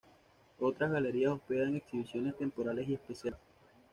Otras 0.59 0.91
galerías 0.91 1.33
hospedan 1.33 1.75
exhibiciones 1.75 2.35
temporales 2.35 2.89
y 2.89 2.95
especiales. 2.95 3.39